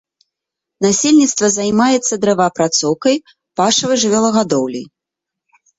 Насельніцтва 0.85 1.47
займаецца 1.57 2.13
дрэваапрацоўкай, 2.25 3.15
пашавай 3.63 3.97
жывёлагадоўляй. 4.07 4.85